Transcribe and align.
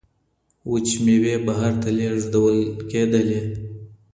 وچي 0.69 0.97
میوې 1.05 1.35
بهر 1.45 1.71
ته 1.81 1.89
لیږدول 1.97 2.57
کیدلې. 2.89 3.41